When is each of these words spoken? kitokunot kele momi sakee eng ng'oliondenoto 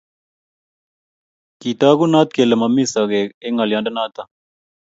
kitokunot 1.59 2.29
kele 2.35 2.55
momi 2.59 2.83
sakee 2.93 3.25
eng 3.45 3.55
ng'oliondenoto 3.55 4.21